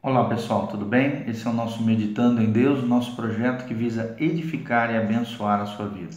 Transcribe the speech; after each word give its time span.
Olá 0.00 0.28
pessoal, 0.28 0.68
tudo 0.68 0.84
bem? 0.84 1.24
Esse 1.26 1.44
é 1.44 1.50
o 1.50 1.52
nosso 1.52 1.82
Meditando 1.82 2.40
em 2.40 2.52
Deus, 2.52 2.86
nosso 2.86 3.16
projeto 3.16 3.66
que 3.66 3.74
visa 3.74 4.14
edificar 4.20 4.92
e 4.92 4.96
abençoar 4.96 5.60
a 5.60 5.66
sua 5.66 5.88
vida. 5.88 6.14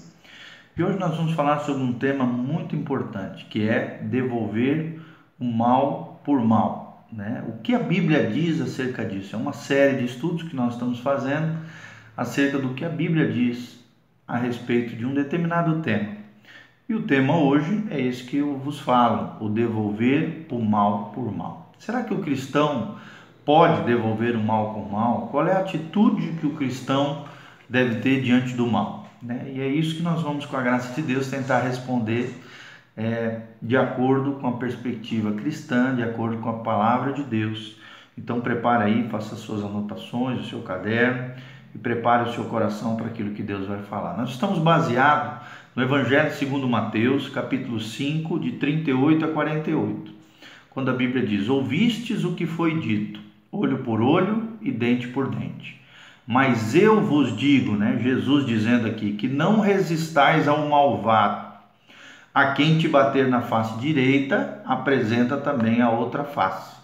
E 0.77 0.83
hoje 0.83 0.99
nós 0.99 1.17
vamos 1.17 1.33
falar 1.33 1.61
sobre 1.61 1.81
um 1.81 1.93
tema 1.93 2.23
muito 2.23 2.75
importante, 2.75 3.43
que 3.45 3.67
é 3.67 3.99
devolver 4.03 5.01
o 5.39 5.45
mal 5.45 6.21
por 6.23 6.39
mal. 6.39 7.07
Né? 7.11 7.43
O 7.47 7.53
que 7.63 7.73
a 7.73 7.79
Bíblia 7.79 8.29
diz 8.29 8.61
acerca 8.61 9.03
disso? 9.03 9.35
É 9.35 9.39
uma 9.39 9.51
série 9.51 9.97
de 9.97 10.05
estudos 10.05 10.43
que 10.43 10.55
nós 10.55 10.73
estamos 10.73 10.99
fazendo 10.99 11.57
acerca 12.15 12.59
do 12.59 12.75
que 12.75 12.85
a 12.85 12.89
Bíblia 12.89 13.31
diz 13.31 13.83
a 14.27 14.37
respeito 14.37 14.95
de 14.95 15.07
um 15.07 15.13
determinado 15.15 15.81
tema. 15.81 16.17
E 16.87 16.93
o 16.93 17.01
tema 17.07 17.35
hoje 17.35 17.83
é 17.89 17.99
esse 17.99 18.25
que 18.25 18.37
eu 18.37 18.59
vos 18.59 18.79
falo: 18.79 19.43
o 19.43 19.49
devolver 19.49 20.45
o 20.51 20.59
mal 20.59 21.11
por 21.15 21.35
mal. 21.35 21.73
Será 21.79 22.03
que 22.03 22.13
o 22.13 22.21
cristão 22.21 22.99
pode 23.45 23.83
devolver 23.83 24.35
o 24.35 24.43
mal 24.43 24.73
com 24.73 24.81
o 24.81 24.91
mal? 24.91 25.27
Qual 25.31 25.45
é 25.47 25.53
a 25.53 25.59
atitude 25.59 26.33
que 26.39 26.47
o 26.47 26.55
cristão 26.55 27.25
deve 27.69 28.01
ter 28.01 28.21
diante 28.21 28.53
do 28.53 28.67
mal? 28.67 29.07
Né? 29.21 29.51
E 29.53 29.61
é 29.61 29.67
isso 29.67 29.95
que 29.95 30.01
nós 30.01 30.21
vamos, 30.21 30.45
com 30.45 30.57
a 30.57 30.61
graça 30.61 30.93
de 30.93 31.01
Deus, 31.01 31.29
tentar 31.29 31.61
responder 31.61 32.35
é, 32.95 33.41
de 33.61 33.77
acordo 33.77 34.33
com 34.33 34.47
a 34.47 34.53
perspectiva 34.53 35.31
cristã, 35.33 35.95
de 35.95 36.03
acordo 36.03 36.37
com 36.37 36.49
a 36.49 36.59
palavra 36.59 37.13
de 37.13 37.23
Deus. 37.23 37.77
Então 38.17 38.41
prepare 38.41 38.83
aí, 38.85 39.09
faça 39.09 39.35
suas 39.35 39.63
anotações, 39.63 40.41
o 40.41 40.49
seu 40.49 40.61
caderno 40.61 41.31
e 41.73 41.77
prepare 41.77 42.29
o 42.29 42.33
seu 42.33 42.45
coração 42.45 42.95
para 42.95 43.07
aquilo 43.07 43.33
que 43.33 43.41
Deus 43.41 43.67
vai 43.67 43.81
falar. 43.83 44.17
Nós 44.17 44.31
estamos 44.31 44.59
baseados 44.59 45.47
no 45.75 45.81
Evangelho 45.81 46.31
segundo 46.33 46.67
Mateus, 46.67 47.29
capítulo 47.29 47.79
5, 47.79 48.39
de 48.39 48.51
38 48.53 49.25
a 49.25 49.27
48, 49.29 50.13
quando 50.69 50.91
a 50.91 50.93
Bíblia 50.93 51.25
diz: 51.25 51.47
Ouvistes 51.47 52.23
o 52.25 52.33
que 52.35 52.45
foi 52.45 52.79
dito, 52.79 53.21
olho 53.51 53.79
por 53.79 54.01
olho 54.01 54.43
e 54.61 54.71
dente 54.71 55.07
por 55.07 55.27
dente. 55.27 55.81
Mas 56.25 56.75
eu 56.75 57.01
vos 57.01 57.35
digo, 57.35 57.75
né, 57.75 57.99
Jesus 58.01 58.45
dizendo 58.45 58.87
aqui, 58.87 59.13
que 59.13 59.27
não 59.27 59.59
resistais 59.59 60.47
ao 60.47 60.69
malvado. 60.69 61.51
A 62.33 62.53
quem 62.53 62.77
te 62.77 62.87
bater 62.87 63.27
na 63.27 63.41
face 63.41 63.77
direita, 63.79 64.61
apresenta 64.65 65.35
também 65.35 65.81
a 65.81 65.89
outra 65.89 66.23
face. 66.23 66.77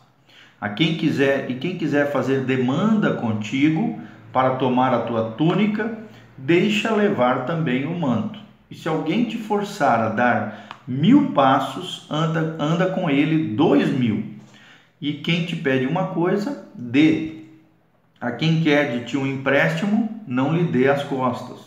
A 0.60 0.68
quem 0.70 0.98
quiser 0.98 1.50
e 1.50 1.56
quem 1.56 1.78
quiser 1.78 2.12
fazer 2.12 2.42
demanda 2.42 3.14
contigo 3.14 4.02
para 4.34 4.56
tomar 4.56 4.94
a 4.94 5.04
tua 5.04 5.32
túnica, 5.32 5.98
deixa 6.38 6.94
levar 6.94 7.46
também 7.46 7.86
o 7.86 7.98
manto. 7.98 8.40
E 8.70 8.76
se 8.76 8.90
alguém 8.90 9.24
te 9.26 9.38
forçar 9.38 10.00
a 10.02 10.10
dar 10.10 10.68
mil 10.86 11.32
passos, 11.32 12.06
anda, 12.10 12.58
anda 12.60 12.88
com 12.88 13.10
ele 13.10 13.56
dois 13.56 13.90
mil. 13.90 14.37
E 15.00 15.14
quem 15.14 15.46
te 15.46 15.56
pede 15.56 15.86
uma 15.86 16.08
coisa, 16.08 16.68
dê. 16.74 17.44
A 18.20 18.32
quem 18.32 18.62
quer 18.64 18.98
de 18.98 19.06
ti 19.06 19.18
um 19.18 19.28
empréstimo, 19.28 20.24
não 20.28 20.56
lhe 20.56 20.64
dê 20.64 20.88
as 20.90 21.04
costas. 21.04 21.60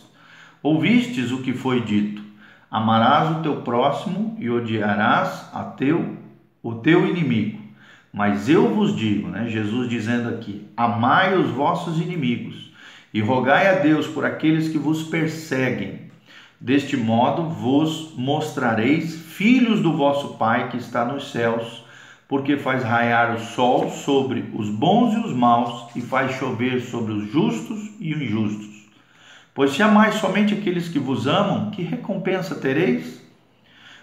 Ouvistes 0.61 1.31
o 1.31 1.41
que 1.41 1.53
foi 1.53 1.81
dito: 1.81 2.21
Amarás 2.69 3.37
o 3.37 3.41
teu 3.41 3.61
próximo 3.61 4.35
e 4.37 4.49
odiarás 4.49 5.49
a 5.53 5.63
teu, 5.63 6.17
o 6.61 6.75
teu 6.75 7.07
inimigo. 7.07 7.61
Mas 8.13 8.49
eu 8.49 8.73
vos 8.73 8.93
digo, 8.95 9.29
né, 9.29 9.47
Jesus 9.47 9.89
dizendo 9.89 10.27
aqui: 10.27 10.67
Amai 10.75 11.37
os 11.37 11.49
vossos 11.49 12.01
inimigos 12.01 12.71
e 13.13 13.21
rogai 13.21 13.67
a 13.69 13.79
Deus 13.79 14.07
por 14.07 14.25
aqueles 14.25 14.67
que 14.67 14.77
vos 14.77 15.03
perseguem. 15.03 16.01
Deste 16.59 16.95
modo 16.95 17.49
vos 17.49 18.13
mostrareis 18.15 19.15
filhos 19.15 19.81
do 19.81 19.95
vosso 19.95 20.35
Pai 20.35 20.69
que 20.69 20.77
está 20.77 21.05
nos 21.05 21.31
céus 21.31 21.80
porque 22.31 22.55
faz 22.55 22.81
raiar 22.81 23.35
o 23.35 23.39
sol 23.41 23.89
sobre 23.89 24.49
os 24.53 24.69
bons 24.69 25.13
e 25.15 25.19
os 25.19 25.33
maus 25.33 25.93
e 25.93 25.99
faz 25.99 26.31
chover 26.37 26.79
sobre 26.79 27.11
os 27.11 27.29
justos 27.29 27.91
e 27.99 28.13
os 28.13 28.21
injustos. 28.21 28.85
Pois 29.53 29.73
se 29.73 29.83
amais 29.83 30.15
somente 30.15 30.53
aqueles 30.53 30.87
que 30.87 30.97
vos 30.97 31.27
amam, 31.27 31.71
que 31.71 31.83
recompensa 31.83 32.55
tereis? 32.55 33.21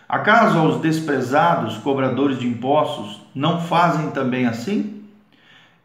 Acaso 0.06 0.58
aos 0.58 0.78
desprezados 0.82 1.78
cobradores 1.78 2.38
de 2.38 2.46
impostos 2.46 3.18
não 3.34 3.62
fazem 3.62 4.10
também 4.10 4.44
assim? 4.44 5.04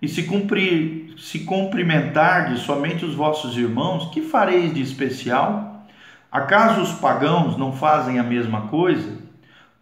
E 0.02 0.10
se 0.10 0.24
cumprir, 0.24 1.16
se 1.18 1.46
cumprimentardes 1.46 2.60
somente 2.60 3.06
os 3.06 3.16
vossos 3.16 3.56
irmãos, 3.56 4.10
que 4.12 4.22
fareis 4.22 4.74
de 4.74 4.82
especial? 4.82 5.86
Acaso 6.30 6.82
os 6.82 6.92
pagãos 6.92 7.56
não 7.56 7.72
fazem 7.72 8.20
a 8.20 8.24
mesma 8.24 8.64
coisa? 8.68 9.24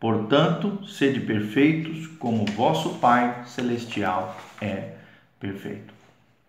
Portanto, 0.01 0.79
sede 0.87 1.19
perfeitos, 1.19 2.07
como 2.17 2.43
vosso 2.47 2.95
Pai 2.95 3.43
celestial 3.45 4.35
é 4.59 4.95
perfeito. 5.39 5.93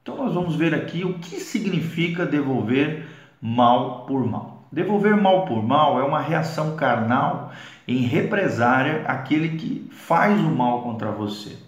Então, 0.01 0.17
nós 0.17 0.33
vamos 0.33 0.57
ver 0.57 0.75
aqui 0.75 1.05
o 1.05 1.19
que 1.19 1.39
significa 1.39 2.25
devolver 2.25 3.07
mal 3.43 4.07
por 4.07 4.27
mal. 4.27 4.67
Devolver 4.73 5.21
mal 5.21 5.45
por 5.45 5.63
mal 5.63 6.01
é 6.01 6.03
uma 6.03 6.19
reação 6.19 6.77
carnal 6.77 7.53
em 7.87 7.99
represária 7.99 9.05
àquele 9.07 9.51
que 9.59 9.87
faz 9.93 10.41
o 10.41 10.51
mal 10.51 10.81
contra 10.81 11.11
você. 11.11 11.59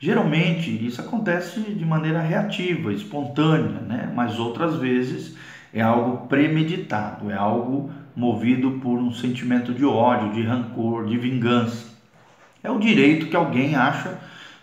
Geralmente 0.00 0.70
isso 0.70 0.98
acontece 1.02 1.60
de 1.60 1.84
maneira 1.84 2.22
reativa, 2.22 2.90
espontânea, 2.90 3.80
né? 3.80 4.10
mas 4.14 4.38
outras 4.38 4.76
vezes 4.76 5.36
é 5.74 5.82
algo 5.82 6.26
premeditado, 6.26 7.30
é 7.30 7.36
algo 7.36 7.90
movido 8.18 8.80
por 8.82 8.98
um 8.98 9.12
sentimento 9.12 9.72
de 9.72 9.84
ódio, 9.84 10.32
de 10.32 10.42
rancor, 10.42 11.06
de 11.06 11.16
vingança. 11.16 11.86
É 12.64 12.68
o 12.68 12.80
direito 12.80 13.26
que 13.26 13.36
alguém 13.36 13.76
acha 13.76 14.18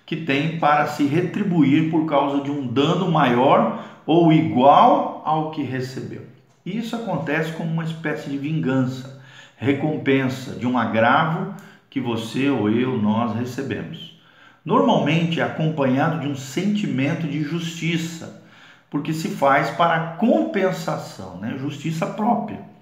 que 0.06 0.18
tem 0.18 0.60
para 0.60 0.88
se 0.88 1.06
retribuir 1.06 1.90
por 1.90 2.06
causa 2.06 2.44
de 2.44 2.52
um 2.52 2.68
dano 2.68 3.10
maior 3.10 3.82
ou 4.06 4.34
igual 4.34 5.22
ao 5.26 5.52
que 5.52 5.64
recebeu. 5.64 6.24
Isso 6.66 6.98
acontece 6.98 7.54
como 7.54 7.72
uma 7.72 7.86
espécie 7.86 8.30
de 8.30 8.38
vingança, 8.38 9.24
recompensa 9.56 10.56
de 10.60 10.68
um 10.68 10.78
agravo 10.78 11.54
que 11.90 12.02
você 12.02 12.50
ou 12.50 12.70
eu, 12.70 13.02
nós 13.02 13.34
recebemos. 13.38 14.20
Normalmente 14.66 15.40
é 15.40 15.44
acompanhado 15.44 16.20
de 16.20 16.28
um 16.28 16.36
sentimento 16.36 17.26
de 17.26 17.42
justiça, 17.42 18.44
porque 18.90 19.14
se 19.14 19.30
faz 19.30 19.70
para 19.70 20.18
compensação, 20.18 21.38
né? 21.38 21.56
justiça 21.58 22.06
própria 22.06 22.75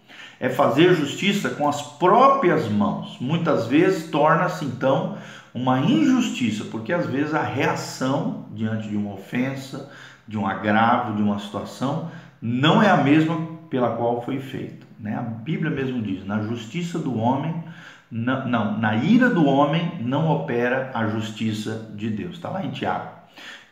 é 0.43 0.49
fazer 0.49 0.93
justiça 0.93 1.51
com 1.51 1.69
as 1.69 1.81
próprias 1.81 2.67
mãos. 2.67 3.17
Muitas 3.21 3.65
vezes 3.67 4.11
torna-se 4.11 4.65
então 4.65 5.17
uma 5.53 5.79
injustiça, 5.79 6.65
porque 6.65 6.91
às 6.91 7.05
vezes 7.05 7.33
a 7.33 7.41
reação 7.41 8.47
diante 8.51 8.89
de 8.89 8.97
uma 8.97 9.13
ofensa, 9.13 9.89
de 10.27 10.37
um 10.37 10.45
agravo, 10.45 11.15
de 11.15 11.21
uma 11.21 11.39
situação, 11.39 12.11
não 12.41 12.83
é 12.83 12.89
a 12.89 12.97
mesma 12.97 13.37
pela 13.69 13.95
qual 13.95 14.21
foi 14.21 14.41
feita. 14.41 14.85
Né? 14.99 15.15
A 15.15 15.21
Bíblia 15.21 15.71
mesmo 15.71 16.01
diz: 16.01 16.25
na 16.25 16.41
justiça 16.41 16.99
do 16.99 17.17
homem, 17.17 17.63
não, 18.11 18.77
na 18.77 18.97
ira 18.97 19.29
do 19.29 19.45
homem 19.45 19.93
não 20.01 20.29
opera 20.29 20.91
a 20.93 21.07
justiça 21.07 21.89
de 21.95 22.09
Deus. 22.09 22.33
Está 22.33 22.49
lá 22.49 22.65
em 22.65 22.71
Tiago. 22.71 23.11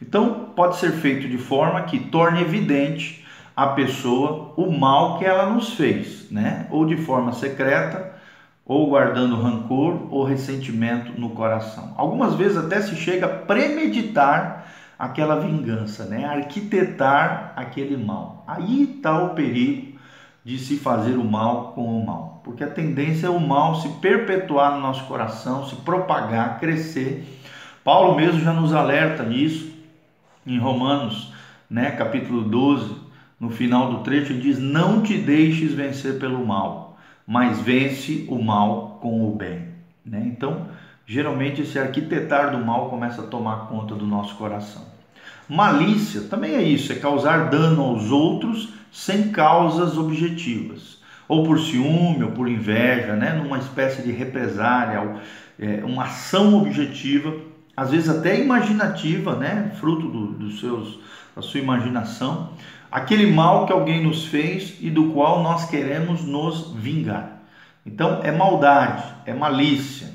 Então, 0.01 0.53
pode 0.55 0.77
ser 0.77 0.93
feito 0.93 1.27
de 1.27 1.37
forma 1.37 1.81
que 1.81 1.99
torne 1.99 2.39
evidente 2.39 3.20
a 3.55 3.67
pessoa 3.67 4.53
o 4.55 4.71
mal 4.71 5.19
que 5.19 5.25
ela 5.25 5.47
nos 5.47 5.73
fez, 5.73 6.29
né? 6.31 6.67
Ou 6.69 6.85
de 6.85 6.97
forma 6.97 7.33
secreta, 7.33 8.13
ou 8.65 8.87
guardando 8.89 9.41
rancor 9.41 10.07
ou 10.09 10.23
ressentimento 10.23 11.19
no 11.19 11.31
coração. 11.31 11.93
Algumas 11.97 12.35
vezes 12.35 12.57
até 12.57 12.81
se 12.81 12.95
chega 12.95 13.25
a 13.25 13.29
premeditar 13.29 14.65
aquela 14.97 15.39
vingança, 15.39 16.05
né? 16.05 16.25
Arquitetar 16.25 17.53
aquele 17.55 17.97
mal. 17.97 18.43
Aí 18.47 18.83
está 18.83 19.23
o 19.23 19.29
perigo 19.29 19.99
de 20.43 20.57
se 20.57 20.77
fazer 20.77 21.17
o 21.17 21.23
mal 21.23 21.73
com 21.73 21.99
o 21.99 22.05
mal, 22.05 22.41
porque 22.43 22.63
a 22.63 22.69
tendência 22.69 23.27
é 23.27 23.29
o 23.29 23.39
mal 23.39 23.75
se 23.75 23.89
perpetuar 23.99 24.73
no 24.73 24.79
nosso 24.79 25.03
coração, 25.05 25.67
se 25.67 25.75
propagar, 25.77 26.59
crescer. 26.59 27.39
Paulo 27.83 28.15
mesmo 28.15 28.39
já 28.39 28.51
nos 28.51 28.73
alerta 28.73 29.23
nisso 29.23 29.71
em 30.45 30.57
Romanos, 30.57 31.31
né, 31.69 31.91
capítulo 31.91 32.41
12, 32.41 32.95
no 33.41 33.49
final 33.49 33.91
do 33.91 34.03
trecho, 34.03 34.31
ele 34.31 34.41
diz: 34.41 34.59
Não 34.59 35.01
te 35.01 35.17
deixes 35.17 35.73
vencer 35.73 36.19
pelo 36.19 36.45
mal, 36.45 36.99
mas 37.25 37.59
vence 37.59 38.27
o 38.29 38.39
mal 38.39 38.99
com 39.01 39.27
o 39.27 39.35
bem. 39.35 39.69
Né? 40.05 40.21
Então, 40.27 40.67
geralmente, 41.07 41.63
esse 41.63 41.79
arquitetar 41.79 42.51
do 42.51 42.63
mal 42.63 42.87
começa 42.91 43.23
a 43.23 43.25
tomar 43.27 43.67
conta 43.67 43.95
do 43.95 44.05
nosso 44.05 44.35
coração. 44.35 44.83
Malícia 45.49 46.21
também 46.29 46.53
é 46.53 46.61
isso, 46.61 46.93
é 46.93 46.95
causar 46.95 47.49
dano 47.49 47.81
aos 47.81 48.11
outros 48.11 48.73
sem 48.91 49.31
causas 49.31 49.97
objetivas, 49.97 50.99
ou 51.27 51.43
por 51.43 51.59
ciúme, 51.59 52.23
ou 52.23 52.31
por 52.31 52.47
inveja, 52.47 53.15
né? 53.15 53.33
numa 53.33 53.57
espécie 53.57 54.03
de 54.03 54.11
represária, 54.11 55.15
é, 55.59 55.83
uma 55.83 56.03
ação 56.03 56.55
objetiva, 56.61 57.33
às 57.75 57.89
vezes 57.89 58.07
até 58.07 58.39
imaginativa, 58.39 59.35
né? 59.35 59.71
fruto 59.79 60.07
do, 60.07 60.27
dos 60.27 60.59
seus, 60.59 60.99
da 61.35 61.41
sua 61.41 61.59
imaginação, 61.59 62.51
aquele 62.91 63.31
mal 63.31 63.65
que 63.65 63.71
alguém 63.71 64.03
nos 64.03 64.25
fez 64.25 64.77
e 64.81 64.89
do 64.89 65.11
qual 65.11 65.41
nós 65.41 65.69
queremos 65.69 66.23
nos 66.23 66.73
vingar. 66.73 67.39
Então 67.85 68.19
é 68.21 68.31
maldade, 68.31 69.03
é 69.25 69.33
malícia, 69.33 70.11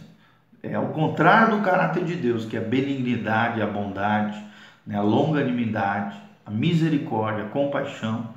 é 0.63 0.75
ao 0.75 0.89
contrário 0.89 1.57
do 1.57 1.63
caráter 1.63 2.05
de 2.05 2.15
Deus, 2.15 2.45
que 2.45 2.57
é 2.57 2.61
a 2.61 2.63
benignidade, 2.63 3.63
a 3.63 3.67
bondade, 3.67 4.39
né? 4.87 4.97
a 4.97 5.03
longanimidade, 5.03 6.17
a 6.45 6.51
misericórdia, 6.51 7.45
a 7.45 7.49
compaixão 7.49 8.29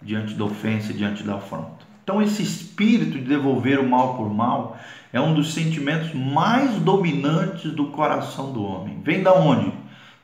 diante 0.00 0.34
da 0.34 0.44
ofensa 0.44 0.92
diante 0.92 1.22
da 1.22 1.36
afronta. 1.36 1.86
Então, 2.04 2.22
esse 2.22 2.42
espírito 2.42 3.18
de 3.18 3.24
devolver 3.24 3.80
o 3.80 3.88
mal 3.88 4.16
por 4.16 4.32
mal 4.32 4.78
é 5.12 5.20
um 5.20 5.34
dos 5.34 5.52
sentimentos 5.54 6.14
mais 6.14 6.76
dominantes 6.76 7.72
do 7.72 7.86
coração 7.86 8.52
do 8.52 8.62
homem. 8.62 9.00
Vem 9.02 9.24
da 9.24 9.34
onde? 9.34 9.72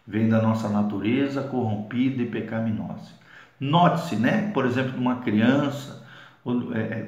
Vem 0.06 0.28
da 0.28 0.40
nossa 0.40 0.68
natureza 0.68 1.42
corrompida 1.42 2.22
e 2.22 2.26
pecaminosa. 2.26 3.21
Note-se, 3.62 4.16
né? 4.16 4.50
Por 4.52 4.66
exemplo, 4.66 4.96
numa 4.96 5.20
criança, 5.20 6.04
é, 6.74 6.78
é, 6.80 7.06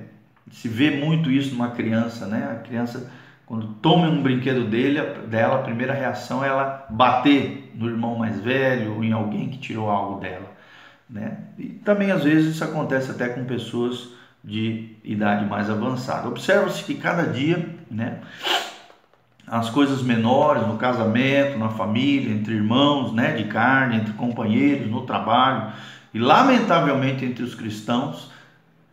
se 0.53 0.69
vê 0.69 0.93
muito 0.93 1.29
isso 1.29 1.53
numa 1.53 1.73
criança, 1.73 2.27
né? 2.27 2.49
A 2.49 2.63
criança, 2.63 3.11
quando 3.45 3.67
toma 3.83 4.07
um 4.07 4.23
brinquedo 4.23 4.65
dele, 4.65 5.01
dela, 5.27 5.57
a 5.57 5.63
primeira 5.63 5.93
reação 5.93 6.45
é 6.45 6.49
ela 6.49 6.87
bater 6.89 7.73
no 7.75 7.89
irmão 7.89 8.15
mais 8.15 8.39
velho 8.39 8.95
ou 8.95 9.03
em 9.03 9.11
alguém 9.11 9.49
que 9.49 9.59
tirou 9.59 9.91
algo 9.91 10.21
dela, 10.21 10.49
né? 11.11 11.39
E 11.59 11.71
também 11.71 12.13
às 12.13 12.23
vezes 12.23 12.55
isso 12.55 12.63
acontece 12.63 13.11
até 13.11 13.29
com 13.29 13.45
pessoas 13.45 14.11
de 14.45 14.95
idade 15.03 15.47
mais 15.47 15.69
avançada. 15.69 16.29
Observa-se 16.29 16.85
que 16.85 16.95
cada 16.95 17.25
dia, 17.25 17.69
né? 17.91 18.21
As 19.45 19.71
coisas 19.71 20.03
menores 20.03 20.65
no 20.69 20.77
casamento, 20.77 21.59
na 21.59 21.71
família, 21.71 22.33
entre 22.33 22.55
irmãos, 22.55 23.13
né, 23.13 23.33
de 23.33 23.45
carne, 23.45 23.97
entre 23.97 24.13
companheiros, 24.13 24.89
no 24.89 25.03
trabalho 25.03 25.73
e 26.15 26.19
lamentavelmente 26.19 27.25
entre 27.25 27.43
os 27.43 27.55
cristãos, 27.55 28.31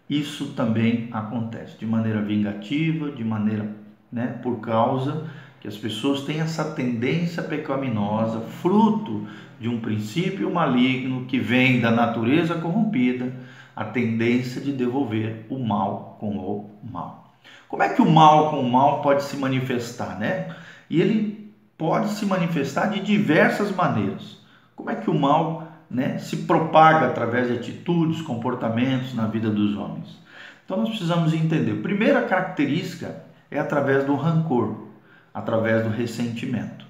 isso 0.09 0.47
também 0.47 1.07
acontece 1.11 1.77
de 1.77 1.85
maneira 1.85 2.21
vingativa, 2.21 3.11
de 3.11 3.23
maneira, 3.23 3.69
né, 4.11 4.39
por 4.41 4.59
causa 4.59 5.29
que 5.61 5.67
as 5.67 5.77
pessoas 5.77 6.21
têm 6.21 6.41
essa 6.41 6.65
tendência 6.71 7.43
pecaminosa, 7.43 8.41
fruto 8.41 9.27
de 9.59 9.69
um 9.69 9.79
princípio 9.79 10.51
maligno 10.51 11.25
que 11.25 11.37
vem 11.37 11.79
da 11.79 11.91
natureza 11.91 12.55
corrompida, 12.55 13.31
a 13.75 13.85
tendência 13.85 14.59
de 14.59 14.71
devolver 14.71 15.45
o 15.49 15.59
mal 15.59 16.17
com 16.19 16.35
o 16.35 16.71
mal. 16.83 17.35
Como 17.69 17.83
é 17.83 17.89
que 17.89 18.01
o 18.01 18.09
mal 18.09 18.49
com 18.49 18.59
o 18.59 18.69
mal 18.69 19.01
pode 19.03 19.23
se 19.23 19.37
manifestar, 19.37 20.19
né? 20.19 20.55
E 20.89 20.99
ele 20.99 21.53
pode 21.77 22.09
se 22.09 22.25
manifestar 22.25 22.87
de 22.87 22.99
diversas 22.99 23.73
maneiras. 23.73 24.39
Como 24.75 24.89
é 24.89 24.95
que 24.95 25.09
o 25.09 25.17
mal 25.17 25.70
né, 25.91 26.17
se 26.17 26.37
propaga 26.37 27.07
através 27.07 27.47
de 27.47 27.55
atitudes, 27.55 28.21
comportamentos 28.21 29.13
na 29.13 29.27
vida 29.27 29.49
dos 29.49 29.75
homens. 29.75 30.17
Então 30.63 30.77
nós 30.77 30.89
precisamos 30.89 31.33
entender. 31.33 31.81
Primeira 31.81 32.21
característica 32.21 33.23
é 33.51 33.59
através 33.59 34.05
do 34.05 34.15
rancor, 34.15 34.87
através 35.33 35.83
do 35.83 35.89
ressentimento. 35.89 36.85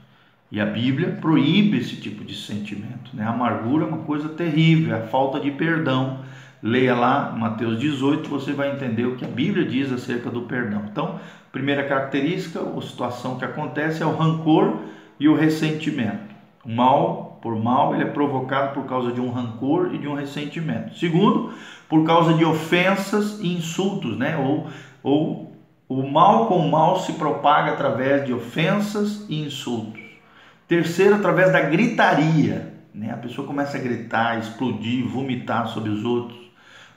E 0.51 0.59
a 0.59 0.65
Bíblia 0.65 1.17
proíbe 1.19 1.77
esse 1.77 1.95
tipo 1.95 2.23
de 2.23 2.35
sentimento. 2.35 3.09
Né? 3.13 3.23
A 3.23 3.29
amargura 3.29 3.85
é 3.85 3.87
uma 3.87 3.99
coisa 3.99 4.29
terrível, 4.29 4.95
é 4.95 4.99
a 4.99 5.07
falta 5.07 5.39
de 5.39 5.49
perdão. 5.49 6.19
Leia 6.61 6.93
lá 6.93 7.31
Mateus 7.31 7.79
18, 7.79 8.29
você 8.29 8.53
vai 8.53 8.71
entender 8.71 9.05
o 9.05 9.15
que 9.15 9.25
a 9.25 9.29
Bíblia 9.29 9.65
diz 9.65 9.91
acerca 9.91 10.29
do 10.29 10.43
perdão. 10.43 10.83
Então, 10.91 11.19
primeira 11.51 11.87
característica, 11.87 12.59
a 12.59 12.81
situação 12.81 13.39
que 13.39 13.45
acontece 13.45 14.03
é 14.03 14.05
o 14.05 14.15
rancor 14.15 14.81
e 15.19 15.27
o 15.27 15.35
ressentimento. 15.35 16.35
O 16.63 16.69
mal 16.69 17.30
por 17.41 17.55
mal, 17.61 17.93
ele 17.93 18.03
é 18.03 18.07
provocado 18.07 18.73
por 18.73 18.85
causa 18.85 19.11
de 19.11 19.19
um 19.19 19.31
rancor 19.31 19.93
e 19.93 19.97
de 19.97 20.07
um 20.07 20.13
ressentimento. 20.13 20.95
Segundo, 20.97 21.53
por 21.89 22.05
causa 22.05 22.33
de 22.35 22.45
ofensas 22.45 23.39
e 23.41 23.53
insultos, 23.53 24.17
né? 24.17 24.37
Ou, 24.37 24.67
ou 25.01 25.51
o 25.89 26.09
mal 26.09 26.45
com 26.45 26.57
o 26.57 26.71
mal 26.71 26.99
se 26.99 27.13
propaga 27.13 27.71
através 27.71 28.25
de 28.25 28.31
ofensas 28.31 29.25
e 29.27 29.41
insultos. 29.41 30.01
Terceiro, 30.67 31.15
através 31.15 31.51
da 31.51 31.61
gritaria, 31.61 32.73
né? 32.93 33.11
A 33.11 33.17
pessoa 33.17 33.47
começa 33.47 33.77
a 33.77 33.81
gritar, 33.81 34.37
explodir, 34.39 35.05
vomitar 35.05 35.67
sobre 35.67 35.89
os 35.89 36.05
outros. 36.05 36.39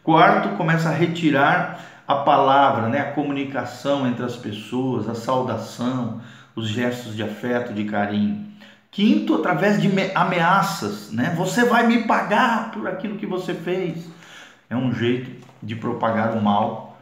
Quarto, 0.03 0.57
começa 0.57 0.91
a 0.91 0.93
retirar 0.93 1.81
a 2.07 2.17
palavra, 2.17 2.89
né? 2.89 3.01
A 3.01 3.13
comunicação 3.13 4.07
entre 4.07 4.25
as 4.25 4.37
pessoas, 4.37 5.09
a 5.09 5.15
saudação, 5.15 6.21
os 6.55 6.69
gestos 6.69 7.17
de 7.17 7.23
afeto, 7.23 7.73
de 7.73 7.85
carinho. 7.85 8.54
Quinto, 8.95 9.35
através 9.35 9.83
de 9.83 9.91
ameaças, 10.15 11.11
né? 11.11 11.35
Você 11.37 11.65
vai 11.65 11.85
me 11.85 12.05
pagar 12.05 12.71
por 12.71 12.87
aquilo 12.87 13.19
que 13.19 13.27
você 13.27 13.53
fez. 13.53 14.09
É 14.71 14.77
um 14.77 14.95
jeito 14.95 15.33
de 15.61 15.75
propagar 15.75 16.37
o 16.37 16.41
mal 16.41 16.97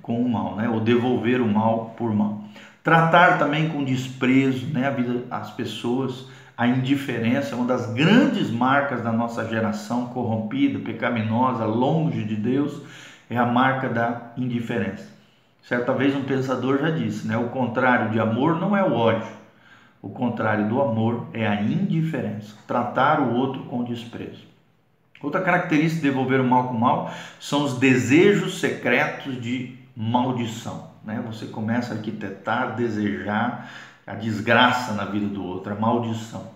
com 0.00 0.22
o 0.22 0.28
mal, 0.28 0.54
né? 0.54 0.68
Ou 0.68 0.78
devolver 0.78 1.40
o 1.40 1.48
mal 1.48 1.96
por 1.96 2.14
mal. 2.14 2.44
Tratar 2.84 3.40
também 3.40 3.68
com 3.70 3.82
desprezo, 3.82 4.66
né? 4.66 4.86
A 4.86 4.90
vida, 4.90 5.24
as 5.32 5.50
pessoas, 5.50 6.26
a 6.56 6.68
indiferença 6.68 7.56
é 7.56 7.58
uma 7.58 7.66
das 7.66 7.92
grandes 7.92 8.48
marcas 8.48 9.02
da 9.02 9.10
nossa 9.10 9.44
geração 9.48 10.06
corrompida, 10.06 10.78
pecaminosa, 10.78 11.64
longe 11.64 12.22
de 12.22 12.36
Deus, 12.36 12.82
é 13.28 13.36
a 13.36 13.44
marca 13.44 13.88
da 13.88 14.30
indiferença. 14.36 15.10
Certa 15.64 15.92
vez 15.92 16.14
um 16.14 16.22
pensador 16.22 16.78
já 16.78 16.90
disse, 16.90 17.26
né? 17.26 17.36
O 17.36 17.48
contrário 17.48 18.10
de 18.10 18.20
amor 18.20 18.60
não 18.60 18.76
é 18.76 18.84
o 18.84 18.94
ódio 18.94 19.41
o 20.02 20.10
contrário 20.10 20.68
do 20.68 20.82
amor 20.82 21.28
é 21.32 21.46
a 21.46 21.62
indiferença, 21.62 22.56
tratar 22.66 23.20
o 23.20 23.34
outro 23.34 23.62
com 23.62 23.84
desprezo. 23.84 24.50
Outra 25.22 25.40
característica 25.40 26.02
de 26.02 26.08
devolver 26.08 26.40
o 26.40 26.44
mal 26.44 26.68
com 26.68 26.74
o 26.74 26.80
mal 26.80 27.14
são 27.38 27.62
os 27.62 27.78
desejos 27.78 28.58
secretos 28.58 29.40
de 29.40 29.78
maldição. 29.96 30.90
Né? 31.04 31.22
Você 31.28 31.46
começa 31.46 31.94
a 31.94 31.96
arquitetar, 31.96 32.74
desejar 32.74 33.70
a 34.04 34.14
desgraça 34.14 34.92
na 34.94 35.04
vida 35.04 35.26
do 35.26 35.44
outro, 35.44 35.72
a 35.72 35.76
maldição. 35.76 36.50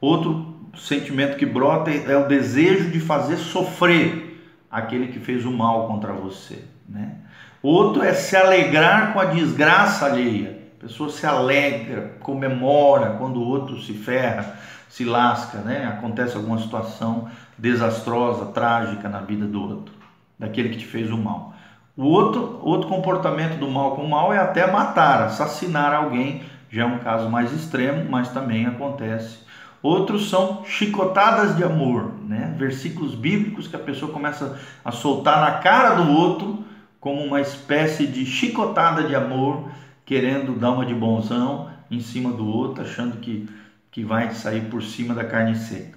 Outro 0.00 0.56
sentimento 0.76 1.36
que 1.36 1.46
brota 1.46 1.90
é 1.90 2.16
o 2.16 2.26
desejo 2.26 2.90
de 2.90 2.98
fazer 2.98 3.36
sofrer 3.36 4.30
aquele 4.68 5.08
que 5.08 5.20
fez 5.20 5.44
o 5.44 5.52
mal 5.52 5.86
contra 5.86 6.12
você. 6.12 6.64
Né? 6.88 7.14
Outro 7.62 8.02
é 8.02 8.12
se 8.12 8.36
alegrar 8.36 9.12
com 9.12 9.20
a 9.20 9.26
desgraça 9.26 10.06
alheia. 10.06 10.59
A 10.80 10.86
pessoa 10.86 11.10
se 11.10 11.26
alegra, 11.26 12.16
comemora 12.20 13.10
quando 13.18 13.36
o 13.36 13.46
outro 13.46 13.78
se 13.82 13.92
ferra, 13.92 14.58
se 14.88 15.04
lasca, 15.04 15.58
né? 15.58 15.86
Acontece 15.86 16.38
alguma 16.38 16.58
situação 16.58 17.28
desastrosa, 17.58 18.46
trágica 18.46 19.06
na 19.06 19.20
vida 19.20 19.44
do 19.44 19.60
outro, 19.60 19.94
daquele 20.38 20.70
que 20.70 20.78
te 20.78 20.86
fez 20.86 21.10
o 21.10 21.18
mal. 21.18 21.52
O 21.94 22.04
outro, 22.04 22.60
outro 22.62 22.88
comportamento 22.88 23.58
do 23.58 23.68
mal 23.68 23.94
com 23.94 24.04
o 24.04 24.08
mal 24.08 24.32
é 24.32 24.38
até 24.38 24.72
matar, 24.72 25.24
assassinar 25.24 25.92
alguém, 25.92 26.44
já 26.70 26.84
é 26.84 26.86
um 26.86 27.00
caso 27.00 27.28
mais 27.28 27.52
extremo, 27.52 28.10
mas 28.10 28.30
também 28.30 28.64
acontece. 28.64 29.40
Outros 29.82 30.30
são 30.30 30.64
chicotadas 30.64 31.58
de 31.58 31.62
amor, 31.62 32.14
né? 32.26 32.54
Versículos 32.56 33.14
bíblicos 33.14 33.68
que 33.68 33.76
a 33.76 33.80
pessoa 33.80 34.10
começa 34.10 34.58
a 34.82 34.90
soltar 34.90 35.42
na 35.42 35.58
cara 35.58 35.96
do 35.96 36.10
outro 36.10 36.64
como 36.98 37.22
uma 37.22 37.42
espécie 37.42 38.06
de 38.06 38.24
chicotada 38.24 39.04
de 39.04 39.14
amor 39.14 39.68
querendo 40.10 40.58
dar 40.58 40.72
uma 40.72 40.84
de 40.84 40.92
bonzão 40.92 41.70
em 41.88 42.00
cima 42.00 42.32
do 42.32 42.44
outro, 42.44 42.82
achando 42.82 43.18
que, 43.18 43.48
que 43.92 44.02
vai 44.02 44.34
sair 44.34 44.62
por 44.62 44.82
cima 44.82 45.14
da 45.14 45.22
carne 45.22 45.54
seca. 45.54 45.96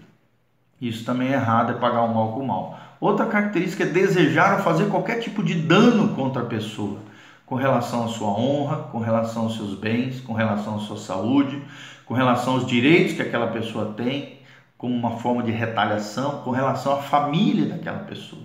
Isso 0.80 1.04
também 1.04 1.30
é 1.30 1.34
errado, 1.34 1.72
é 1.72 1.74
pagar 1.80 2.04
o 2.04 2.14
mal 2.14 2.32
com 2.32 2.42
o 2.42 2.48
mal. 2.48 2.80
Outra 3.02 3.26
característica 3.26 3.82
é 3.82 3.88
desejar 3.88 4.58
ou 4.58 4.64
fazer 4.64 4.86
qualquer 4.86 5.20
tipo 5.20 5.42
de 5.42 5.56
dano 5.56 6.10
contra 6.10 6.44
a 6.44 6.46
pessoa, 6.46 7.00
com 7.44 7.56
relação 7.56 8.06
à 8.06 8.08
sua 8.08 8.28
honra, 8.28 8.84
com 8.92 9.00
relação 9.00 9.46
aos 9.46 9.56
seus 9.56 9.74
bens, 9.74 10.22
com 10.22 10.34
relação 10.34 10.76
à 10.76 10.80
sua 10.80 10.98
saúde, 10.98 11.60
com 12.06 12.14
relação 12.14 12.54
aos 12.54 12.68
direitos 12.68 13.16
que 13.16 13.22
aquela 13.24 13.48
pessoa 13.48 13.96
tem, 13.98 14.38
como 14.78 14.94
uma 14.94 15.18
forma 15.18 15.42
de 15.42 15.50
retaliação, 15.50 16.44
com 16.44 16.52
relação 16.52 16.94
à 16.94 16.98
família 16.98 17.66
daquela 17.66 18.02
pessoa. 18.02 18.44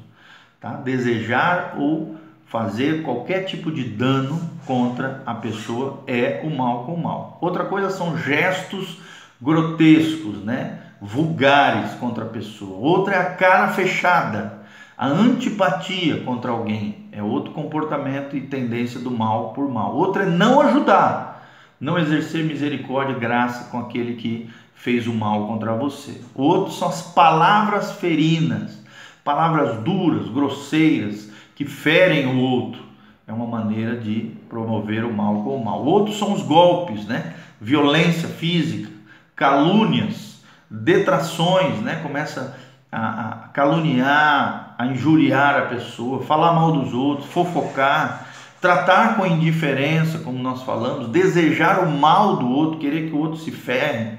Tá? 0.59 0.73
Desejar 0.77 1.75
ou 1.79 2.17
fazer 2.49 3.03
qualquer 3.03 3.45
tipo 3.45 3.71
de 3.71 3.85
dano 3.85 4.41
contra 4.67 5.23
a 5.25 5.35
pessoa 5.35 6.03
é 6.07 6.41
o 6.45 6.51
mal 6.51 6.85
com 6.85 6.95
o 6.95 7.03
mal. 7.03 7.39
Outra 7.41 7.65
coisa 7.65 7.91
são 7.91 8.17
gestos 8.17 8.99
grotescos, 9.41 10.45
né? 10.45 10.81
vulgares 11.01 11.93
contra 11.95 12.25
a 12.25 12.29
pessoa. 12.29 12.77
Outra 12.79 13.15
é 13.15 13.19
a 13.19 13.31
cara 13.35 13.69
fechada, 13.69 14.61
a 14.97 15.07
antipatia 15.07 16.23
contra 16.23 16.51
alguém. 16.51 17.09
É 17.13 17.23
outro 17.23 17.53
comportamento 17.53 18.37
e 18.37 18.41
tendência 18.41 19.01
do 19.01 19.11
mal 19.11 19.53
por 19.53 19.71
mal. 19.71 19.95
Outra 19.95 20.25
é 20.25 20.27
não 20.27 20.61
ajudar, 20.61 21.49
não 21.81 21.99
exercer 21.99 22.45
misericórdia 22.45 23.15
e 23.15 23.21
graça 23.21 23.71
com 23.71 23.79
aquele 23.79 24.15
que 24.15 24.51
fez 24.75 25.07
o 25.07 25.15
mal 25.15 25.47
contra 25.47 25.75
você. 25.75 26.21
Outro 26.35 26.73
são 26.73 26.89
as 26.89 27.03
palavras 27.03 27.93
ferinas, 27.93 28.83
palavras 29.25 29.79
duras, 29.83 30.29
grosseiras, 30.29 31.31
que 31.59 31.65
ferem 31.65 32.25
o 32.27 32.39
outro. 32.39 32.81
É 33.27 33.33
uma 33.33 33.45
maneira 33.45 33.97
de 33.97 34.31
promover 34.49 35.05
o 35.05 35.13
mal 35.13 35.43
com 35.43 35.57
o 35.57 35.65
mal. 35.65 35.85
Outros 35.85 36.17
são 36.17 36.33
os 36.33 36.41
golpes, 36.41 37.05
né? 37.05 37.35
Violência 37.61 38.29
física, 38.29 38.89
calúnias, 39.35 40.41
detrações, 40.71 41.81
né? 41.81 41.99
Começa 42.01 42.57
a, 42.93 43.31
a 43.31 43.33
caluniar, 43.49 44.77
a 44.79 44.87
injuriar 44.87 45.57
a 45.57 45.63
pessoa, 45.63 46.23
falar 46.23 46.53
mal 46.53 46.71
dos 46.71 46.95
outros, 46.95 47.29
fofocar, 47.29 48.29
tratar 48.61 49.17
com 49.17 49.27
indiferença, 49.27 50.19
como 50.19 50.39
nós 50.39 50.63
falamos, 50.63 51.09
desejar 51.09 51.81
o 51.81 51.91
mal 51.91 52.37
do 52.37 52.49
outro, 52.49 52.79
querer 52.79 53.11
que 53.11 53.17
o 53.17 53.19
outro 53.19 53.37
se 53.37 53.51
ferre, 53.51 54.17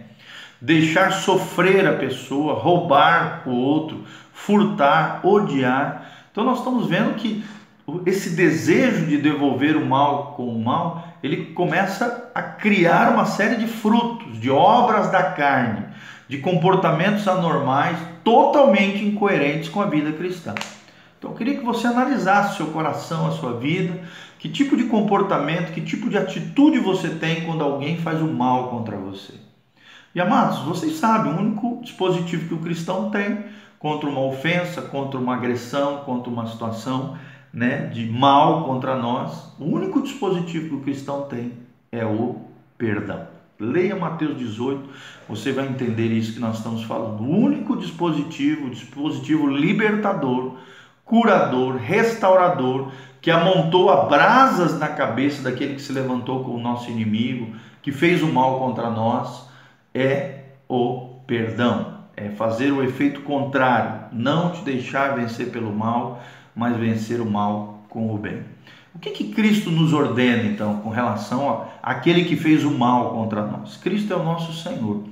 deixar 0.59 1.13
sofrer 1.13 1.87
a 1.87 1.93
pessoa, 1.93 2.55
roubar 2.55 3.43
o 3.45 3.51
outro, 3.51 4.03
furtar, 4.33 5.21
odiar. 5.25 6.08
Então 6.39 6.51
nós 6.51 6.59
estamos 6.59 6.87
vendo 6.87 7.15
que 7.15 7.43
esse 8.05 8.29
desejo 8.29 9.05
de 9.07 9.17
devolver 9.17 9.75
o 9.75 9.85
mal 9.85 10.35
com 10.37 10.47
o 10.47 10.63
mal, 10.63 11.05
ele 11.21 11.47
começa 11.47 12.31
a 12.33 12.41
criar 12.41 13.11
uma 13.11 13.25
série 13.25 13.57
de 13.57 13.67
frutos, 13.67 14.39
de 14.39 14.49
obras 14.49 15.11
da 15.11 15.21
carne, 15.33 15.83
de 16.29 16.37
comportamentos 16.37 17.27
anormais, 17.27 17.97
totalmente 18.23 19.03
incoerentes 19.03 19.67
com 19.67 19.81
a 19.81 19.87
vida 19.87 20.13
cristã. 20.13 20.55
Então 21.17 21.31
eu 21.31 21.35
queria 21.35 21.57
que 21.57 21.65
você 21.65 21.87
analisasse 21.87 22.55
seu 22.55 22.67
coração, 22.67 23.27
a 23.27 23.31
sua 23.31 23.57
vida, 23.57 23.99
que 24.37 24.47
tipo 24.47 24.77
de 24.77 24.85
comportamento, 24.85 25.73
que 25.73 25.81
tipo 25.81 26.09
de 26.09 26.17
atitude 26.17 26.79
você 26.79 27.09
tem 27.09 27.41
quando 27.41 27.65
alguém 27.65 27.97
faz 27.97 28.21
o 28.21 28.27
mal 28.27 28.69
contra 28.69 28.95
você. 28.95 29.33
E 30.15 30.21
amados, 30.21 30.59
vocês 30.59 30.93
sabem, 30.93 31.33
o 31.33 31.37
único 31.37 31.81
dispositivo 31.83 32.47
que 32.47 32.53
o 32.53 32.59
cristão 32.59 33.09
tem 33.09 33.43
contra 33.79 34.09
uma 34.09 34.21
ofensa, 34.21 34.81
contra 34.81 35.17
uma 35.17 35.35
agressão, 35.35 35.99
contra 35.99 36.29
uma 36.29 36.45
situação 36.45 37.17
né, 37.51 37.87
de 37.87 38.05
mal 38.05 38.65
contra 38.65 38.95
nós, 38.95 39.53
o 39.57 39.65
único 39.65 40.01
dispositivo 40.01 40.69
que 40.69 40.75
o 40.75 40.81
cristão 40.81 41.23
tem 41.23 41.53
é 41.91 42.05
o 42.05 42.41
perdão. 42.77 43.27
Leia 43.59 43.95
Mateus 43.95 44.37
18, 44.37 44.89
você 45.27 45.51
vai 45.51 45.67
entender 45.67 46.07
isso 46.07 46.33
que 46.33 46.39
nós 46.39 46.57
estamos 46.57 46.83
falando. 46.83 47.21
O 47.21 47.29
único 47.29 47.75
dispositivo, 47.75 48.69
dispositivo 48.69 49.47
libertador, 49.47 50.57
curador, 51.03 51.75
restaurador, 51.75 52.91
que 53.21 53.31
amontou 53.31 53.89
a 53.89 54.05
brasas 54.05 54.79
na 54.79 54.87
cabeça 54.87 55.41
daquele 55.41 55.75
que 55.75 55.81
se 55.81 55.91
levantou 55.91 56.43
com 56.43 56.51
o 56.51 56.61
nosso 56.61 56.89
inimigo, 56.89 57.53
que 57.81 57.91
fez 57.91 58.21
o 58.21 58.31
mal 58.31 58.59
contra 58.59 58.89
nós, 58.89 59.49
é 59.93 60.43
o 60.69 61.19
perdão. 61.27 61.98
É 62.21 62.29
fazer 62.31 62.71
o 62.71 62.83
efeito 62.83 63.21
contrário, 63.21 64.07
não 64.11 64.51
te 64.51 64.61
deixar 64.61 65.15
vencer 65.15 65.51
pelo 65.51 65.73
mal, 65.73 66.21
mas 66.53 66.75
vencer 66.75 67.21
o 67.21 67.29
mal 67.29 67.85
com 67.89 68.13
o 68.13 68.17
bem. 68.17 68.43
O 68.93 68.99
que, 68.99 69.11
que 69.11 69.31
Cristo 69.31 69.71
nos 69.71 69.93
ordena 69.93 70.43
então 70.43 70.79
com 70.81 70.89
relação 70.89 71.67
àquele 71.81 72.25
que 72.25 72.35
fez 72.35 72.65
o 72.65 72.71
mal 72.71 73.11
contra 73.11 73.45
nós? 73.45 73.77
Cristo 73.77 74.11
é 74.11 74.15
o 74.15 74.23
nosso 74.23 74.51
Senhor. 74.53 75.03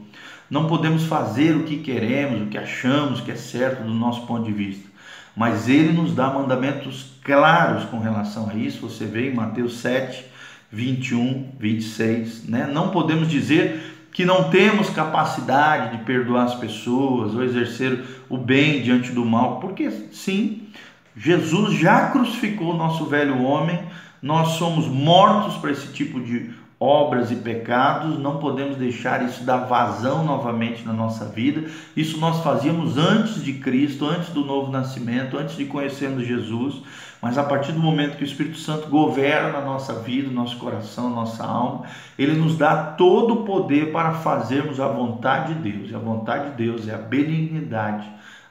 Não 0.49 0.67
podemos 0.67 1.05
fazer 1.05 1.55
o 1.55 1.63
que 1.63 1.77
queremos, 1.77 2.41
o 2.41 2.45
que 2.47 2.57
achamos 2.57 3.21
que 3.21 3.31
é 3.31 3.35
certo 3.35 3.83
do 3.83 3.93
nosso 3.93 4.25
ponto 4.25 4.45
de 4.45 4.51
vista, 4.51 4.89
mas 5.35 5.69
ele 5.69 5.93
nos 5.93 6.13
dá 6.13 6.29
mandamentos 6.29 7.17
claros 7.23 7.85
com 7.85 7.99
relação 7.99 8.49
a 8.49 8.53
isso. 8.55 8.81
Você 8.81 9.05
vê 9.05 9.29
em 9.29 9.35
Mateus 9.35 9.77
7, 9.79 10.25
21, 10.71 11.51
26, 11.59 12.45
né? 12.47 12.69
Não 12.71 12.89
podemos 12.89 13.29
dizer 13.29 13.97
que 14.17 14.25
não 14.25 14.50
temos 14.50 14.89
capacidade 14.89 15.95
de 15.95 16.03
perdoar 16.03 16.45
as 16.45 16.55
pessoas 16.55 17.36
ou 17.36 17.43
exercer 17.43 18.03
o 18.27 18.36
bem 18.36 18.81
diante 18.81 19.12
do 19.12 19.24
mal, 19.24 19.59
porque 19.59 19.91
sim, 20.12 20.69
Jesus 21.15 21.75
já 21.75 22.09
crucificou 22.09 22.74
o 22.74 22.77
nosso 22.77 23.05
velho 23.05 23.43
homem, 23.43 23.79
nós 24.19 24.53
somos 24.53 24.88
mortos 24.88 25.57
para 25.57 25.69
esse 25.69 25.93
tipo 25.93 26.19
de 26.19 26.50
obras 26.79 27.29
e 27.29 27.36
pecados, 27.36 28.17
não 28.17 28.39
podemos 28.39 28.75
deixar 28.75 29.24
isso 29.24 29.43
dar 29.43 29.65
vazão 29.65 30.25
novamente 30.25 30.83
na 30.83 30.93
nossa 30.93 31.25
vida. 31.25 31.69
Isso 31.95 32.19
nós 32.19 32.43
fazíamos 32.43 32.97
antes 32.97 33.43
de 33.43 33.53
Cristo, 33.53 34.03
antes 34.03 34.29
do 34.29 34.43
novo 34.43 34.71
nascimento, 34.71 35.38
antes 35.38 35.55
de 35.55 35.65
conhecermos 35.65 36.25
Jesus. 36.25 36.81
Mas 37.21 37.38
a 37.38 37.43
partir 37.43 37.71
do 37.71 37.79
momento 37.79 38.17
que 38.17 38.24
o 38.24 38.27
Espírito 38.27 38.57
Santo 38.57 38.88
governa 38.89 39.57
a 39.57 39.65
nossa 39.65 39.93
vida, 39.93 40.29
nosso 40.29 40.57
coração, 40.57 41.09
nossa 41.09 41.43
alma, 41.43 41.86
ele 42.17 42.33
nos 42.33 42.57
dá 42.57 42.75
todo 42.91 43.33
o 43.33 43.43
poder 43.43 43.91
para 43.91 44.13
fazermos 44.13 44.79
a 44.79 44.88
vontade 44.88 45.55
de 45.55 45.71
Deus. 45.71 45.91
E 45.91 45.95
a 45.95 46.00
vontade 46.00 46.51
de 46.51 46.57
Deus 46.57 46.88
é 46.88 46.93
a 46.93 47.00
benignidade 47.00 48.07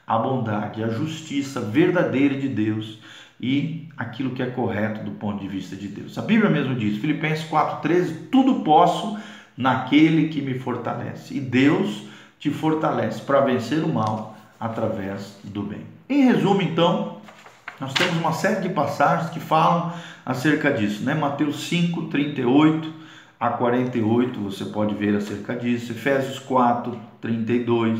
a 0.07 0.17
bondade, 0.17 0.81
a 0.81 0.87
justiça 0.87 1.59
verdadeira 1.59 2.35
de 2.37 2.47
Deus 2.47 2.97
e 3.39 3.89
aquilo 3.97 4.31
que 4.31 4.41
é 4.41 4.45
correto 4.45 5.03
do 5.03 5.11
ponto 5.11 5.41
de 5.41 5.49
vista 5.49 5.75
de 5.75 5.89
Deus. 5.89 6.17
A 6.17 6.21
Bíblia 6.21 6.49
mesmo 6.49 6.73
diz, 6.75 6.97
Filipenses 6.97 7.45
4,13: 7.49 8.29
tudo 8.31 8.61
posso 8.63 9.19
naquele 9.57 10.29
que 10.29 10.41
me 10.41 10.57
fortalece. 10.57 11.35
E 11.35 11.41
Deus 11.41 12.03
te 12.39 12.49
fortalece 12.49 13.21
para 13.21 13.41
vencer 13.41 13.83
o 13.83 13.93
mal 13.93 14.37
através 14.57 15.37
do 15.43 15.61
bem. 15.61 15.81
Em 16.07 16.23
resumo, 16.23 16.61
então, 16.61 17.16
nós 17.79 17.93
temos 17.93 18.17
uma 18.17 18.33
série 18.33 18.61
de 18.61 18.69
passagens 18.69 19.29
que 19.29 19.39
falam 19.39 19.93
acerca 20.25 20.71
disso, 20.71 21.03
né? 21.03 21.13
Mateus 21.13 21.67
5, 21.67 22.07
38 22.07 22.91
a 23.39 23.49
48, 23.49 24.39
você 24.39 24.65
pode 24.65 24.95
ver 24.95 25.15
acerca 25.15 25.55
disso. 25.55 25.91
Efésios 25.91 26.39
4, 26.39 26.99
32 27.21 27.99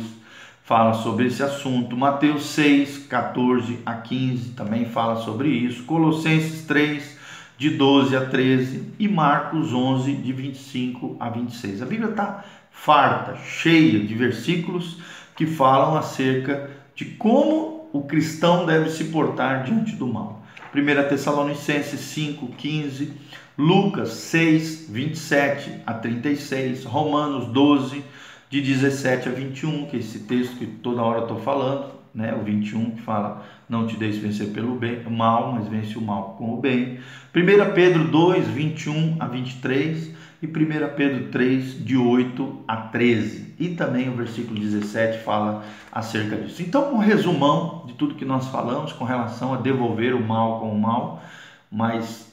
fala 0.63 0.93
sobre 0.93 1.27
esse 1.27 1.43
assunto. 1.43 1.96
Mateus 1.96 2.48
6, 2.48 3.05
14 3.07 3.79
a 3.86 3.93
15 3.93 4.50
também 4.51 4.86
fala 4.86 5.17
sobre 5.17 5.50
isso. 5.50 5.84
Colossenses 5.84 6.65
3, 6.65 7.17
de 7.57 7.69
12 7.69 8.15
a 8.15 8.25
13 8.25 8.93
e 8.98 9.07
Marcos 9.07 9.74
11, 9.74 10.12
de 10.13 10.34
25 10.34 11.17
a 11.19 11.29
26. 11.29 11.84
A 11.84 11.86
Bíblia 11.86 12.10
está 12.10 12.43
farta, 12.72 13.36
cheia 13.46 14.00
de 14.00 14.13
versículos 14.15 14.98
que 15.36 15.46
falam 15.46 15.96
acerca 15.96 16.69
de 16.96 17.05
como 17.05 17.76
o 17.91 18.03
cristão 18.03 18.65
deve 18.65 18.89
se 18.89 19.06
portar 19.06 19.63
diante 19.63 19.96
do 19.96 20.08
mal. 20.08 20.44
1 20.75 21.10
Tessalonicenses 21.10 22.00
5, 22.00 22.48
15, 22.48 23.13
Lucas 23.58 24.10
6, 24.10 24.89
27 24.89 25.82
a 25.86 25.94
36, 25.94 26.84
Romanos 26.84 27.48
12, 27.48 28.03
de 28.50 28.62
17 28.62 29.29
a 29.29 29.32
21, 29.32 29.88
que 29.88 29.98
é 29.98 30.00
esse 30.00 30.20
texto 30.20 30.58
que 30.58 30.65
toda 30.65 31.01
hora 31.01 31.22
estou 31.22 31.39
falando, 31.39 31.91
né? 32.13 32.34
o 32.34 32.44
21 32.44 32.91
que 32.91 33.01
fala, 33.01 33.46
não 33.67 33.88
te 33.88 33.98
deixe 33.98 34.20
vencer 34.20 34.50
pelo 34.50 34.75
bem, 34.75 35.01
mal, 35.10 35.53
mas 35.53 35.67
vence 35.67 35.98
o 35.98 36.01
mal 36.01 36.36
com 36.38 36.53
o 36.53 36.58
bem. 36.62 37.00
1 37.36 37.74
Pedro 37.74 38.06
2, 38.06 38.48
21 38.48 39.17
a 39.20 39.27
23 39.27 40.16
e 40.41 40.48
1 40.48 40.50
Pedro 40.96 41.29
3, 41.29 41.84
de 41.86 41.98
8 41.98 42.63
a 42.67 42.77
13. 42.77 43.56
E 43.60 43.70
também 43.70 44.10
o 44.10 44.15
versículo 44.15 44.60
17 44.60 45.24
fala 45.24 45.63
acerca 45.91 46.36
disso. 46.36 46.62
Então, 46.62 46.94
um 46.94 46.98
resumão 46.98 47.84
de 47.88 47.94
tudo 47.94 48.15
que 48.15 48.25
nós 48.25 48.48
falamos 48.48 48.94
com 48.94 49.03
relação 49.03 49.53
a 49.53 49.58
devolver 49.58 50.13
o 50.13 50.22
mal 50.22 50.60
com 50.60 50.72
o 50.72 50.79
mal, 50.79 51.24
mas 51.72 52.32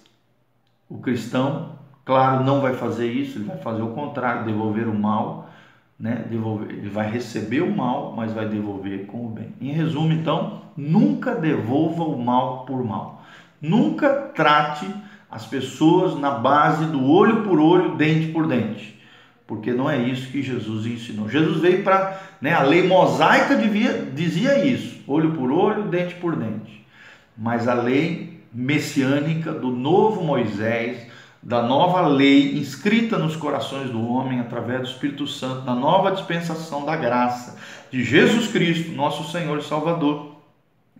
o 0.88 0.99
cristão, 0.99 1.78
claro, 2.04 2.44
não 2.44 2.61
vai 2.61 2.75
fazer 2.75 3.11
isso, 3.11 3.38
ele 3.38 3.46
vai 3.46 3.58
fazer 3.58 3.82
o 3.82 3.88
contrário, 3.88 4.44
devolver 4.44 4.87
o 4.87 4.94
mal 4.94 5.44
né, 5.99 6.25
devolver, 6.28 6.70
ele 6.70 6.90
vai 6.90 7.11
receber 7.11 7.62
o 7.62 7.75
mal, 7.75 8.12
mas 8.16 8.32
vai 8.32 8.49
devolver 8.49 9.06
com 9.06 9.26
o 9.26 9.28
bem. 9.28 9.54
Em 9.61 9.70
resumo, 9.70 10.12
então, 10.12 10.62
nunca 10.76 11.34
devolva 11.34 12.02
o 12.02 12.23
mal 12.23 12.64
por 12.64 12.84
mal. 12.84 13.23
Nunca 13.61 14.11
trate 14.34 14.87
as 15.34 15.44
pessoas 15.44 16.16
na 16.16 16.30
base 16.30 16.86
do 16.86 17.04
olho 17.04 17.42
por 17.42 17.58
olho, 17.58 17.96
dente 17.96 18.28
por 18.28 18.46
dente. 18.46 18.96
Porque 19.48 19.72
não 19.72 19.90
é 19.90 19.98
isso 19.98 20.30
que 20.30 20.40
Jesus 20.40 20.86
ensinou. 20.86 21.28
Jesus 21.28 21.60
veio 21.60 21.82
para. 21.82 22.22
Né, 22.40 22.52
a 22.52 22.62
lei 22.62 22.86
mosaica 22.86 23.56
devia, 23.56 24.10
dizia 24.14 24.64
isso: 24.64 25.00
olho 25.08 25.32
por 25.32 25.50
olho, 25.50 25.88
dente 25.88 26.14
por 26.14 26.36
dente. 26.36 26.86
Mas 27.36 27.66
a 27.66 27.74
lei 27.74 28.40
messiânica 28.52 29.50
do 29.50 29.72
novo 29.72 30.22
Moisés 30.22 31.12
da 31.42 31.62
nova 31.62 32.06
lei 32.06 32.56
inscrita 32.56 33.18
nos 33.18 33.34
corações 33.34 33.90
do 33.90 34.06
homem 34.08 34.38
através 34.38 34.82
do 34.82 34.86
Espírito 34.86 35.26
Santo, 35.26 35.62
da 35.62 35.74
nova 35.74 36.12
dispensação 36.12 36.86
da 36.86 36.94
graça 36.94 37.58
de 37.90 38.04
Jesus 38.04 38.46
Cristo, 38.46 38.92
nosso 38.92 39.30
Senhor 39.32 39.58
e 39.58 39.64
Salvador. 39.64 40.36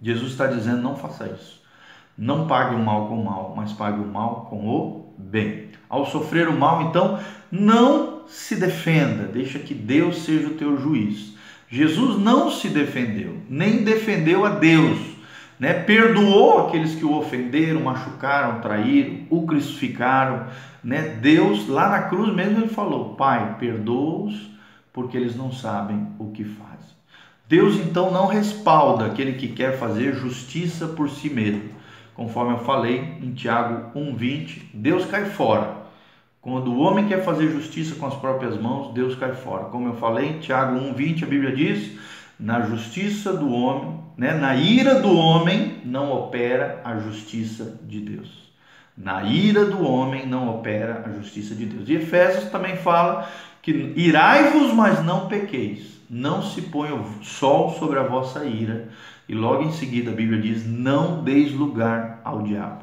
Jesus 0.03 0.33
está 0.33 0.49
dizendo: 0.49 0.83
não 0.83 0.97
faça 0.97 1.29
isso. 1.29 1.64
Não 2.17 2.47
pague 2.47 2.75
o 2.75 2.79
mal 2.79 3.09
com 3.09 3.21
o 3.21 3.25
mal, 3.25 3.55
mas 3.57 3.73
pague 3.73 4.01
o 4.01 4.07
mal 4.07 4.47
com 4.49 4.67
o 4.67 5.15
bem. 5.19 5.69
Ao 5.89 6.07
sofrer 6.07 6.49
o 6.49 6.59
mal, 6.59 6.83
então, 6.83 7.19
não 7.51 8.23
se 8.27 8.57
defenda, 8.57 9.25
deixa 9.25 9.59
que 9.59 9.75
Deus 9.75 10.25
seja 10.25 10.49
o 10.49 10.55
teu 10.55 10.81
juiz. 10.81 11.35
Jesus 11.69 12.19
não 12.19 12.51
se 12.51 12.69
defendeu, 12.69 13.39
nem 13.49 13.83
defendeu 13.85 14.45
a 14.45 14.51
Deus 14.51 15.15
né? 15.59 15.73
perdoou 15.73 16.67
aqueles 16.67 16.95
que 16.95 17.05
o 17.05 17.15
ofenderam, 17.15 17.81
machucaram, 17.81 18.61
traíram, 18.61 19.27
o 19.31 19.47
crucificaram. 19.47 20.47
Né? 20.83 21.17
Deus, 21.21 21.69
lá 21.69 21.89
na 21.89 22.03
cruz 22.03 22.35
mesmo, 22.35 22.59
ele 22.59 22.69
falou: 22.69 23.15
Pai, 23.15 23.57
perdoa-os, 23.59 24.51
porque 24.93 25.17
eles 25.17 25.37
não 25.37 25.53
sabem 25.53 26.09
o 26.19 26.31
que 26.31 26.45
fazem. 26.45 26.75
Deus 27.49 27.77
então 27.77 28.11
não 28.11 28.27
respalda 28.27 29.07
aquele 29.07 29.35
que 29.35 29.49
quer 29.49 29.79
fazer 29.79 30.15
justiça 30.15 30.89
por 30.89 31.11
si 31.11 31.29
mesmo. 31.31 31.71
Conforme 32.15 32.55
eu 32.55 32.59
falei 32.59 33.19
em 33.21 33.33
Tiago 33.33 33.99
1,20, 33.99 34.63
Deus 34.73 35.05
cai 35.07 35.27
fora. 35.27 35.85
Quando 36.41 36.73
o 36.73 36.79
homem 36.79 37.09
quer 37.09 37.25
fazer 37.25 37.49
justiça 37.49 37.95
com 37.95 38.07
as 38.07 38.15
próprias 38.15 38.61
mãos, 38.61 38.93
Deus 38.93 39.15
cai 39.17 39.35
fora. 39.35 39.65
Como 39.65 39.89
eu 39.89 39.95
falei 39.95 40.29
em 40.29 40.39
Tiago 40.41 40.79
1,20, 40.79 41.23
a 41.23 41.27
Bíblia 41.27 41.57
diz: 41.57 41.99
na 42.39 42.61
justiça 42.63 43.33
do 43.33 43.51
homem, 43.51 44.01
né? 44.17 44.35
na 44.35 44.55
ira 44.55 45.01
do 45.01 45.17
homem 45.17 45.81
não 45.85 46.13
opera 46.13 46.81
a 46.85 46.99
justiça 46.99 47.79
de 47.83 48.01
Deus. 48.01 48.45
Na 48.97 49.25
ira 49.25 49.65
do 49.65 49.85
homem 49.85 50.27
não 50.27 50.49
opera 50.49 51.03
a 51.07 51.11
justiça 51.11 51.55
de 51.55 51.67
Deus. 51.67 51.89
E 51.89 51.95
Efésios 51.95 52.51
também 52.51 52.77
fala 52.77 53.29
que 53.61 53.93
irai-vos, 53.97 54.73
mas 54.73 55.03
não 55.05 55.27
pequeis. 55.27 55.95
Não 56.09 56.43
se 56.43 56.63
ponha 56.63 56.95
o 56.95 57.25
sol 57.25 57.71
sobre 57.79 57.99
a 57.99 58.03
vossa 58.05 58.45
ira. 58.45 58.89
E 59.29 59.35
logo 59.35 59.63
em 59.63 59.73
seguida 59.73 60.11
a 60.11 60.15
Bíblia 60.15 60.41
diz: 60.41 60.67
não 60.67 61.23
deis 61.23 61.53
lugar 61.53 62.21
ao 62.25 62.43
diabo. 62.43 62.83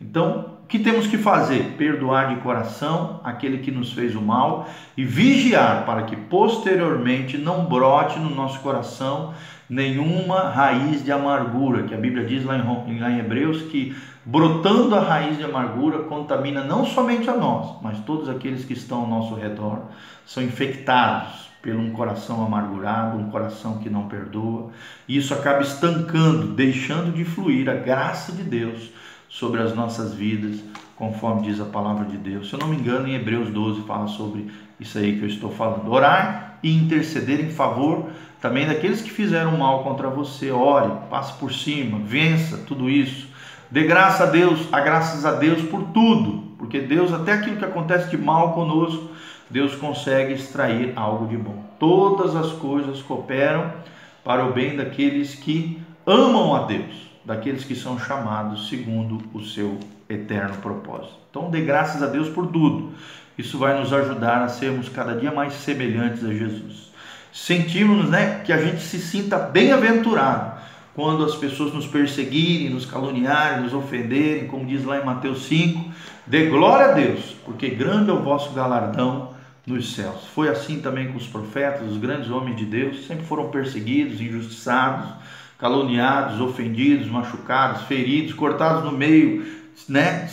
Então, 0.00 0.56
o 0.62 0.66
que 0.66 0.78
temos 0.78 1.06
que 1.06 1.16
fazer? 1.16 1.74
Perdoar 1.78 2.34
de 2.34 2.40
coração 2.42 3.20
aquele 3.24 3.58
que 3.58 3.70
nos 3.70 3.92
fez 3.92 4.14
o 4.14 4.20
mal 4.20 4.68
e 4.96 5.04
vigiar 5.04 5.86
para 5.86 6.02
que 6.02 6.16
posteriormente 6.16 7.38
não 7.38 7.64
brote 7.66 8.18
no 8.18 8.34
nosso 8.34 8.60
coração 8.60 9.32
nenhuma 9.70 10.50
raiz 10.50 11.04
de 11.04 11.10
amargura, 11.10 11.84
que 11.84 11.94
a 11.94 11.98
Bíblia 11.98 12.24
diz 12.24 12.44
lá 12.44 12.56
em, 12.56 13.00
lá 13.00 13.10
em 13.10 13.18
Hebreus 13.18 13.62
que 13.62 13.96
brotando 14.24 14.94
a 14.94 15.00
raiz 15.00 15.38
de 15.38 15.44
amargura 15.44 16.00
contamina 16.00 16.64
não 16.64 16.84
somente 16.84 17.30
a 17.30 17.36
nós, 17.36 17.76
mas 17.80 18.00
todos 18.00 18.28
aqueles 18.28 18.64
que 18.64 18.72
estão 18.72 19.02
ao 19.02 19.06
nosso 19.06 19.34
redor 19.34 19.82
são 20.24 20.42
infectados 20.42 21.45
pelo 21.66 21.82
um 21.82 21.90
coração 21.90 22.46
amargurado, 22.46 23.18
um 23.18 23.28
coração 23.28 23.78
que 23.78 23.90
não 23.90 24.06
perdoa, 24.06 24.70
e 25.08 25.16
isso 25.16 25.34
acaba 25.34 25.62
estancando, 25.62 26.54
deixando 26.54 27.12
de 27.12 27.24
fluir 27.24 27.68
a 27.68 27.74
graça 27.74 28.30
de 28.30 28.44
Deus 28.44 28.92
sobre 29.28 29.60
as 29.60 29.74
nossas 29.74 30.14
vidas, 30.14 30.60
conforme 30.94 31.42
diz 31.42 31.60
a 31.60 31.64
palavra 31.64 32.04
de 32.04 32.16
Deus. 32.18 32.48
Se 32.48 32.54
eu 32.54 32.60
não 32.60 32.68
me 32.68 32.76
engano, 32.76 33.08
em 33.08 33.16
Hebreus 33.16 33.50
12 33.50 33.82
fala 33.82 34.06
sobre 34.06 34.48
isso 34.78 34.96
aí 34.96 35.18
que 35.18 35.24
eu 35.24 35.28
estou 35.28 35.50
falando. 35.50 35.90
Orar 35.90 36.60
e 36.62 36.72
interceder 36.72 37.40
em 37.40 37.50
favor 37.50 38.10
também 38.40 38.64
daqueles 38.64 39.02
que 39.02 39.10
fizeram 39.10 39.58
mal 39.58 39.82
contra 39.82 40.08
você. 40.08 40.52
Ore, 40.52 40.92
passe 41.10 41.32
por 41.32 41.52
cima, 41.52 41.98
vença 41.98 42.58
tudo 42.58 42.88
isso. 42.88 43.26
Dê 43.68 43.82
graça 43.82 44.22
a 44.22 44.26
Deus, 44.26 44.72
a 44.72 44.78
graças 44.78 45.26
a 45.26 45.32
Deus 45.32 45.62
por 45.62 45.82
tudo, 45.88 46.44
porque 46.58 46.78
Deus, 46.78 47.12
até 47.12 47.32
aquilo 47.32 47.56
que 47.56 47.64
acontece 47.64 48.08
de 48.08 48.16
mal 48.16 48.52
conosco, 48.52 49.16
Deus 49.48 49.74
consegue 49.74 50.34
extrair 50.34 50.92
algo 50.96 51.26
de 51.28 51.36
bom. 51.36 51.64
Todas 51.78 52.34
as 52.34 52.52
coisas 52.52 53.00
cooperam 53.02 53.72
para 54.24 54.44
o 54.44 54.52
bem 54.52 54.76
daqueles 54.76 55.34
que 55.34 55.80
amam 56.04 56.54
a 56.54 56.64
Deus, 56.64 57.10
daqueles 57.24 57.64
que 57.64 57.74
são 57.74 57.98
chamados 57.98 58.68
segundo 58.68 59.22
o 59.32 59.42
seu 59.42 59.78
eterno 60.08 60.56
propósito. 60.56 61.14
Então, 61.30 61.50
dê 61.50 61.60
graças 61.60 62.02
a 62.02 62.06
Deus 62.06 62.28
por 62.28 62.48
tudo. 62.48 62.92
Isso 63.38 63.58
vai 63.58 63.78
nos 63.78 63.92
ajudar 63.92 64.42
a 64.42 64.48
sermos 64.48 64.88
cada 64.88 65.14
dia 65.14 65.30
mais 65.30 65.52
semelhantes 65.52 66.24
a 66.24 66.32
Jesus. 66.32 66.90
Sentimos 67.32 68.08
né, 68.08 68.40
que 68.44 68.52
a 68.52 68.56
gente 68.56 68.80
se 68.80 68.98
sinta 68.98 69.38
bem-aventurado 69.38 70.56
quando 70.94 71.22
as 71.22 71.34
pessoas 71.34 71.74
nos 71.74 71.86
perseguirem, 71.86 72.70
nos 72.70 72.86
caluniarem, 72.86 73.62
nos 73.62 73.74
ofenderem, 73.74 74.46
como 74.46 74.64
diz 74.64 74.82
lá 74.82 74.98
em 74.98 75.04
Mateus 75.04 75.44
5, 75.44 75.84
dê 76.26 76.46
glória 76.46 76.86
a 76.86 76.92
Deus, 76.92 77.36
porque 77.44 77.68
grande 77.68 78.08
é 78.08 78.14
o 78.14 78.22
vosso 78.22 78.52
galardão 78.52 79.35
nos 79.66 79.94
céus. 79.94 80.26
Foi 80.34 80.48
assim 80.48 80.80
também 80.80 81.08
com 81.10 81.18
os 81.18 81.26
profetas, 81.26 81.90
os 81.90 81.98
grandes 81.98 82.30
homens 82.30 82.56
de 82.56 82.64
Deus, 82.64 83.06
sempre 83.06 83.26
foram 83.26 83.50
perseguidos, 83.50 84.20
injustiçados, 84.20 85.10
caluniados, 85.58 86.40
ofendidos, 86.40 87.08
machucados, 87.08 87.82
feridos, 87.82 88.32
cortados 88.32 88.84
no 88.84 88.92
meio, 88.92 89.44
né, 89.88 90.28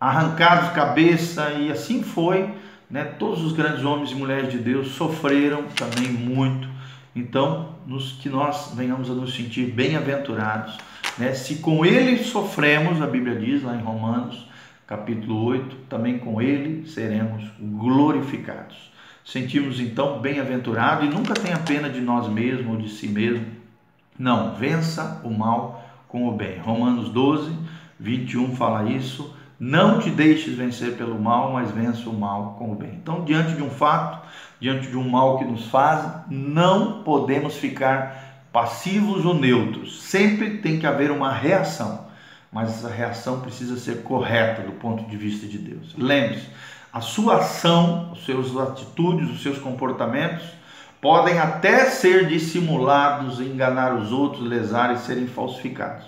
arrancados 0.00 0.70
cabeça 0.70 1.50
e 1.52 1.70
assim 1.70 2.02
foi, 2.02 2.48
né? 2.90 3.04
Todos 3.04 3.44
os 3.44 3.52
grandes 3.52 3.84
homens 3.84 4.10
e 4.12 4.14
mulheres 4.14 4.50
de 4.50 4.58
Deus 4.58 4.88
sofreram 4.92 5.64
também 5.64 6.08
muito. 6.08 6.68
Então, 7.14 7.74
nos, 7.86 8.12
que 8.12 8.28
nós 8.28 8.72
venhamos 8.74 9.10
a 9.10 9.14
nos 9.14 9.34
sentir 9.34 9.66
bem-aventurados, 9.72 10.78
né? 11.18 11.34
Se 11.34 11.56
com 11.56 11.84
ele 11.84 12.22
sofremos, 12.24 13.02
a 13.02 13.06
Bíblia 13.06 13.36
diz 13.36 13.62
lá 13.62 13.74
em 13.74 13.82
Romanos, 13.82 14.46
capítulo 14.88 15.44
8, 15.44 15.76
também 15.90 16.18
com 16.18 16.40
ele 16.40 16.88
seremos 16.88 17.44
glorificados. 17.60 18.90
Sentimos 19.22 19.78
então 19.78 20.18
bem-aventurado 20.18 21.04
e 21.04 21.10
nunca 21.10 21.34
tenha 21.34 21.58
pena 21.58 21.90
de 21.90 22.00
nós 22.00 22.26
mesmos 22.26 22.66
ou 22.66 22.76
de 22.78 22.88
si 22.88 23.06
mesmo. 23.06 23.46
Não, 24.18 24.54
vença 24.54 25.20
o 25.22 25.30
mal 25.30 25.86
com 26.08 26.26
o 26.26 26.32
bem. 26.32 26.58
Romanos 26.58 27.10
12, 27.10 27.52
21 28.00 28.56
fala 28.56 28.90
isso. 28.90 29.36
Não 29.60 29.98
te 29.98 30.08
deixes 30.08 30.54
vencer 30.54 30.96
pelo 30.96 31.20
mal, 31.20 31.52
mas 31.52 31.70
vença 31.70 32.08
o 32.08 32.18
mal 32.18 32.56
com 32.58 32.72
o 32.72 32.74
bem. 32.74 32.94
Então, 32.94 33.24
diante 33.24 33.54
de 33.54 33.62
um 33.62 33.68
fato, 33.68 34.26
diante 34.58 34.88
de 34.88 34.96
um 34.96 35.06
mal 35.06 35.36
que 35.38 35.44
nos 35.44 35.66
faz, 35.66 36.10
não 36.30 37.02
podemos 37.02 37.56
ficar 37.56 38.46
passivos 38.50 39.26
ou 39.26 39.34
neutros. 39.34 40.02
Sempre 40.02 40.58
tem 40.58 40.78
que 40.78 40.86
haver 40.86 41.10
uma 41.10 41.32
reação, 41.32 42.07
mas 42.52 42.70
essa 42.70 42.88
reação 42.88 43.40
precisa 43.40 43.78
ser 43.78 44.02
correta 44.02 44.62
do 44.62 44.72
ponto 44.72 45.04
de 45.04 45.16
vista 45.16 45.46
de 45.46 45.58
Deus. 45.58 45.94
Lembre-se, 45.96 46.46
a 46.92 47.00
sua 47.00 47.36
ação, 47.36 48.12
os 48.12 48.24
seus 48.24 48.56
atitudes, 48.56 49.30
os 49.30 49.42
seus 49.42 49.58
comportamentos 49.58 50.44
podem 51.00 51.38
até 51.38 51.84
ser 51.84 52.26
dissimulados, 52.26 53.40
enganar 53.40 53.94
os 53.94 54.10
outros, 54.10 54.46
lesar 54.46 54.94
e 54.94 54.98
serem 54.98 55.26
falsificados, 55.26 56.06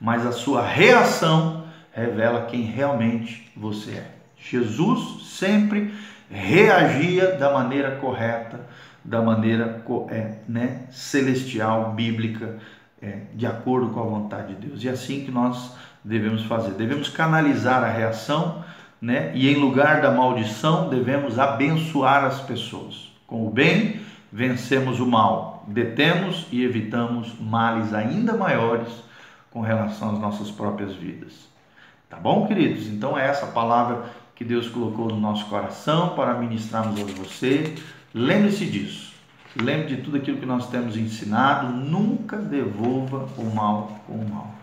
mas 0.00 0.26
a 0.26 0.32
sua 0.32 0.66
reação 0.66 1.64
revela 1.92 2.46
quem 2.46 2.62
realmente 2.62 3.52
você 3.56 3.92
é. 3.92 4.10
Jesus 4.36 5.28
sempre 5.38 5.94
reagia 6.30 7.32
da 7.36 7.52
maneira 7.52 7.92
correta, 7.96 8.60
da 9.04 9.22
maneira 9.22 9.84
é, 10.10 10.38
né, 10.48 10.86
celestial, 10.90 11.92
bíblica, 11.92 12.58
é, 13.04 13.18
de 13.34 13.46
acordo 13.46 13.90
com 13.90 14.00
a 14.00 14.04
vontade 14.04 14.54
de 14.54 14.66
Deus. 14.66 14.82
E 14.82 14.88
é 14.88 14.92
assim 14.92 15.24
que 15.24 15.30
nós 15.30 15.74
devemos 16.02 16.44
fazer. 16.44 16.72
Devemos 16.72 17.08
canalizar 17.08 17.84
a 17.84 17.88
reação, 17.88 18.64
né, 19.00 19.32
e 19.34 19.50
em 19.50 19.56
lugar 19.56 20.00
da 20.00 20.10
maldição, 20.10 20.88
devemos 20.88 21.38
abençoar 21.38 22.24
as 22.24 22.40
pessoas. 22.40 23.12
Com 23.26 23.46
o 23.46 23.50
bem, 23.50 24.00
vencemos 24.32 24.98
o 25.00 25.06
mal, 25.06 25.64
detemos 25.68 26.46
e 26.50 26.64
evitamos 26.64 27.38
males 27.38 27.92
ainda 27.92 28.32
maiores 28.32 28.88
com 29.50 29.60
relação 29.60 30.12
às 30.12 30.18
nossas 30.18 30.50
próprias 30.50 30.94
vidas. 30.94 31.46
Tá 32.08 32.16
bom, 32.16 32.46
queridos? 32.46 32.86
Então 32.86 33.18
é 33.18 33.26
essa 33.26 33.46
palavra 33.46 34.04
que 34.34 34.44
Deus 34.44 34.68
colocou 34.68 35.08
no 35.08 35.20
nosso 35.20 35.46
coração 35.46 36.10
para 36.10 36.34
ministrarmos 36.34 37.00
a 37.00 37.04
você. 37.04 37.74
Lembre-se 38.12 38.66
disso. 38.66 39.13
Lembre 39.56 39.96
de 39.96 40.02
tudo 40.02 40.16
aquilo 40.16 40.38
que 40.38 40.46
nós 40.46 40.68
temos 40.68 40.96
ensinado. 40.96 41.72
Nunca 41.72 42.36
devolva 42.36 43.28
o 43.38 43.54
mal 43.54 44.00
com 44.06 44.14
o 44.14 44.28
mal, 44.28 44.54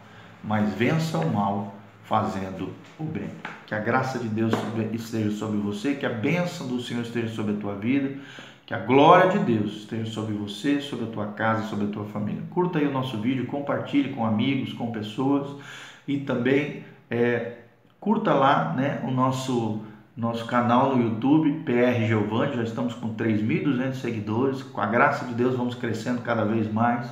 mas 0.43 0.73
vença 0.73 1.17
o 1.17 1.33
mal 1.33 1.75
fazendo 2.03 2.73
o 2.99 3.03
bem. 3.03 3.29
Que 3.65 3.73
a 3.73 3.79
graça 3.79 4.19
de 4.19 4.27
Deus 4.27 4.53
esteja 4.91 5.31
sobre 5.31 5.57
você, 5.57 5.95
que 5.95 6.05
a 6.05 6.09
bênção 6.09 6.67
do 6.67 6.81
Senhor 6.81 7.03
esteja 7.03 7.33
sobre 7.33 7.53
a 7.53 7.57
tua 7.57 7.75
vida, 7.75 8.17
que 8.65 8.73
a 8.73 8.79
glória 8.79 9.31
de 9.31 9.39
Deus 9.39 9.77
esteja 9.77 10.11
sobre 10.11 10.33
você, 10.33 10.81
sobre 10.81 11.05
a 11.05 11.07
tua 11.09 11.27
casa, 11.27 11.67
sobre 11.67 11.85
a 11.85 11.89
tua 11.89 12.05
família. 12.05 12.41
Curta 12.49 12.79
aí 12.79 12.87
o 12.87 12.91
nosso 12.91 13.17
vídeo, 13.17 13.45
compartilhe 13.45 14.13
com 14.13 14.25
amigos, 14.25 14.73
com 14.73 14.91
pessoas 14.91 15.57
e 16.07 16.19
também 16.19 16.83
é, 17.09 17.59
curta 17.99 18.33
lá 18.33 18.73
né, 18.73 19.01
o 19.03 19.11
nosso, 19.11 19.81
nosso 20.15 20.45
canal 20.45 20.95
no 20.95 21.03
YouTube, 21.03 21.63
PR 21.63 22.05
Giovanni, 22.05 22.57
já 22.57 22.63
estamos 22.63 22.93
com 22.93 23.15
3.200 23.15 23.93
seguidores, 23.93 24.61
com 24.61 24.81
a 24.81 24.85
graça 24.85 25.25
de 25.25 25.33
Deus 25.33 25.55
vamos 25.55 25.75
crescendo 25.75 26.21
cada 26.21 26.43
vez 26.43 26.71
mais, 26.71 27.09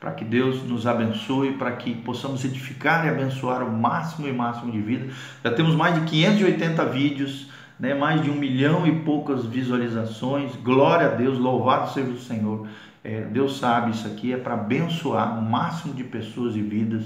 para 0.00 0.12
que 0.12 0.24
Deus 0.24 0.62
nos 0.64 0.86
abençoe, 0.86 1.52
para 1.52 1.72
que 1.72 1.94
possamos 1.94 2.44
edificar 2.44 3.06
e 3.06 3.08
abençoar 3.08 3.62
o 3.62 3.70
máximo 3.70 4.26
e 4.26 4.32
máximo 4.32 4.72
de 4.72 4.80
vida. 4.80 5.12
Já 5.44 5.52
temos 5.52 5.76
mais 5.76 5.94
de 5.94 6.10
580 6.10 6.84
vídeos, 6.86 7.50
né, 7.78 7.94
mais 7.94 8.20
de 8.20 8.30
um 8.30 8.34
milhão 8.34 8.86
e 8.86 9.00
poucas 9.00 9.44
visualizações, 9.44 10.56
glória 10.56 11.06
a 11.06 11.10
Deus, 11.10 11.38
louvado 11.38 11.90
seja 11.92 12.10
o 12.10 12.18
Senhor. 12.18 12.66
É, 13.04 13.22
Deus 13.22 13.58
sabe, 13.58 13.92
isso 13.92 14.06
aqui 14.06 14.32
é 14.32 14.36
para 14.36 14.54
abençoar 14.54 15.38
o 15.38 15.42
máximo 15.42 15.94
de 15.94 16.04
pessoas 16.04 16.56
e 16.56 16.60
vidas 16.60 17.04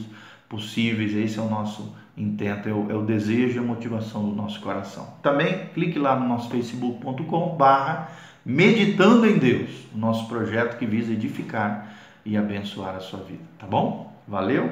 possíveis, 0.49 1.15
esse 1.15 1.39
é 1.39 1.43
o 1.43 1.49
nosso 1.49 1.95
intento, 2.17 2.69
é 2.69 2.73
o, 2.73 2.91
é 2.91 2.95
o 2.95 3.03
desejo 3.03 3.57
e 3.57 3.59
a 3.59 3.63
motivação 3.63 4.29
do 4.29 4.35
nosso 4.35 4.61
coração. 4.61 5.15
Também 5.23 5.67
clique 5.75 5.99
lá 5.99 6.19
no 6.19 6.29
nosso 6.29 6.51
facebook.com 6.51 7.57
barra 7.57 8.11
Meditando 8.47 9.25
em 9.25 9.39
Deus, 9.39 9.71
nosso 9.95 10.29
projeto 10.29 10.77
que 10.77 10.85
visa 10.85 11.15
edificar 11.15 11.97
e 12.27 12.37
abençoar 12.37 12.95
a 12.95 13.01
sua 13.01 13.21
vida, 13.21 13.43
tá 13.59 13.67
bom? 13.67 14.13
Valeu, 14.29 14.71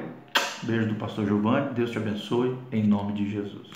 beijo 0.61 0.89
do 0.89 0.95
pastor 0.95 1.25
Giovanni, 1.25 1.73
Deus 1.73 1.89
te 1.89 1.97
abençoe, 1.97 2.55
em 2.71 2.83
nome 2.83 3.13
de 3.13 3.31
Jesus. 3.31 3.73